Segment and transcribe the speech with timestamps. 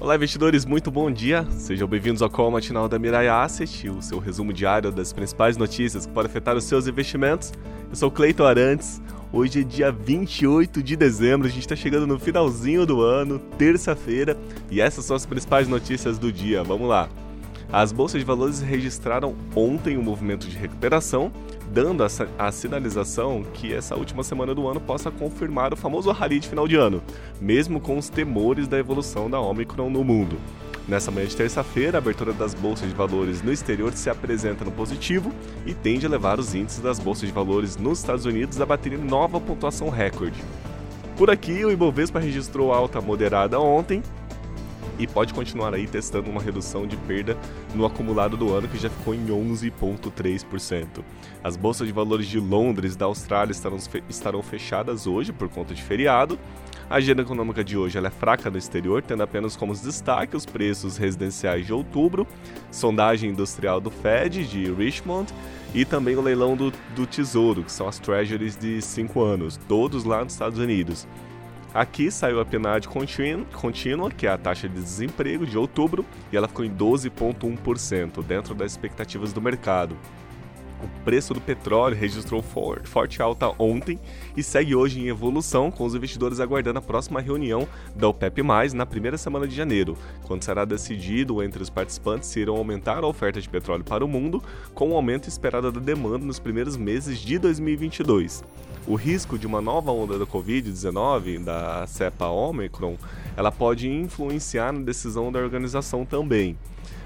[0.00, 1.44] Olá, investidores, muito bom dia.
[1.50, 6.06] Sejam bem-vindos ao call matinal da Mirai Asset, o seu resumo diário das principais notícias
[6.06, 7.52] que podem afetar os seus investimentos.
[7.90, 9.02] Eu sou Cleiton Arantes.
[9.32, 14.38] Hoje é dia 28 de dezembro, a gente está chegando no finalzinho do ano, terça-feira,
[14.70, 16.62] e essas são as principais notícias do dia.
[16.62, 17.08] Vamos lá.
[17.70, 21.30] As bolsas de valores registraram ontem um movimento de recuperação,
[21.70, 22.08] dando a,
[22.38, 26.66] a, sinalização que essa última semana do ano possa confirmar o famoso rally de final
[26.66, 27.02] de ano,
[27.38, 30.38] mesmo com os temores da evolução da Omicron no mundo.
[30.88, 34.72] Nessa manhã de terça-feira, a abertura das bolsas de valores no exterior se apresenta no
[34.72, 35.30] positivo
[35.66, 38.98] e tende a levar os índices das bolsas de valores nos Estados Unidos a baterem
[38.98, 40.42] nova pontuação recorde.
[41.18, 44.02] Por aqui, o Ibovespa registrou alta moderada ontem,
[44.98, 47.36] e pode continuar aí testando uma redução de perda
[47.74, 51.04] no acumulado do ano que já ficou em 11,3%.
[51.42, 53.52] As bolsas de valores de Londres e da Austrália
[54.08, 56.38] estarão, fechadas hoje por conta de feriado.
[56.90, 60.96] A agenda econômica de hoje é fraca no exterior, tendo apenas como destaque os preços
[60.96, 62.26] residenciais de outubro,
[62.70, 65.32] sondagem industrial do Fed de Richmond
[65.74, 70.04] e também o leilão do, do Tesouro, que são as Treasuries de 5 anos, todos
[70.04, 71.06] lá nos Estados Unidos.
[71.74, 76.48] Aqui saiu a PNAD contínua, que é a taxa de desemprego de outubro, e ela
[76.48, 79.94] ficou em 12,1%, dentro das expectativas do mercado.
[80.82, 83.98] O preço do petróleo registrou forte alta ontem
[84.36, 88.42] e segue hoje em evolução, com os investidores aguardando a próxima reunião da OPEP+,
[88.74, 93.06] na primeira semana de janeiro, quando será decidido entre os participantes se irão aumentar a
[93.06, 97.18] oferta de petróleo para o mundo, com o aumento esperado da demanda nos primeiros meses
[97.18, 98.44] de 2022.
[98.86, 102.96] O risco de uma nova onda da Covid-19, da cepa Omicron,
[103.36, 106.56] ela pode influenciar na decisão da organização também.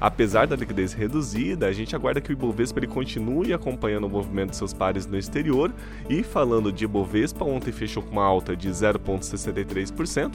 [0.00, 4.50] Apesar da liquidez reduzida, a gente aguarda que o Ibovespa ele continue acompanhando o movimento
[4.50, 5.72] de seus pares no exterior
[6.08, 10.32] e falando de Ibovespa, ontem fechou com uma alta de 0,63%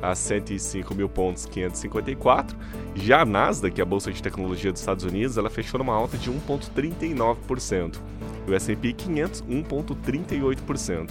[0.00, 2.56] a 105 mil pontos 554.
[2.94, 6.30] Já a Nasdaq, a bolsa de tecnologia dos Estados Unidos, ela fechou numa alta de
[6.30, 7.96] 1,39%.
[8.46, 11.10] O S&P 500 1,38%.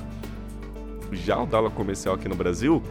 [1.11, 2.81] Já o dólar comercial aqui no Brasil,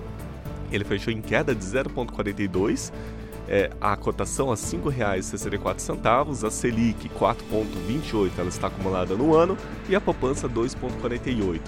[0.70, 2.92] ele fechou em queda de 0,42
[3.48, 9.56] é, a cotação a R$ 5,64, a Selic 4,28, ela está acumulada no ano,
[9.88, 11.60] e a poupança 2,48.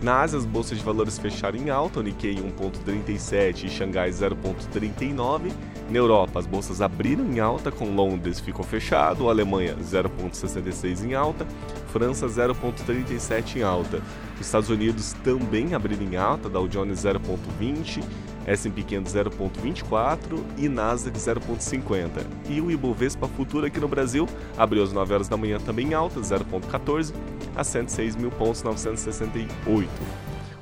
[0.00, 5.52] Na Ásia, as bolsas de valores fecharam em alta, o Nikkei 1,37 e Xangai 0,39.
[5.88, 11.46] Na Europa, as bolsas abriram em alta, com Londres ficou fechado, Alemanha 0,66 em alta,
[11.90, 14.02] França 0,37 em alta.
[14.34, 18.04] Os Estados Unidos também abriram em alta, Dow Jones 0,20,
[18.46, 20.18] S&P 500 0,24
[20.58, 22.10] e Nasdaq 0,50.
[22.50, 24.28] E o Ibovespa Futuro aqui no Brasil
[24.58, 27.14] abriu às 9 horas da manhã também em alta, 0,14
[27.56, 29.88] a 106 mil pontos 968.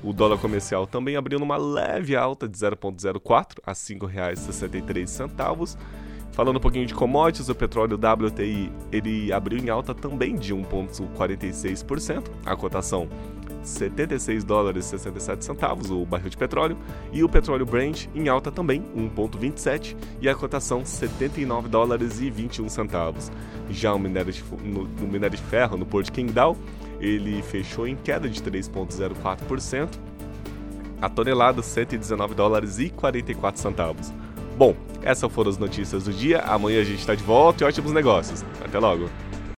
[0.06, 5.76] O dólar comercial também abriu numa leve alta de 0,04 a R$ 5,63.
[6.30, 12.22] Falando um pouquinho de commodities, o petróleo WTI ele abriu em alta também de 1,46%,
[12.44, 13.08] a cotação
[13.64, 16.78] 76 dólares e 67 centavos o barril de petróleo
[17.12, 22.68] e o petróleo Brent em alta também 1.27 e a cotação 79 dólares e 21
[22.68, 23.32] centavos.
[23.70, 26.56] Já o minério de, no, no minério de ferro no Porto de Qingdao
[27.00, 29.88] ele fechou em queda de 3,04%,
[31.00, 34.12] a tonelada 119 dólares e 44 centavos.
[34.56, 36.40] Bom, essas foram as notícias do dia.
[36.40, 38.44] Amanhã a gente está de volta e ótimos negócios.
[38.64, 39.10] Até logo!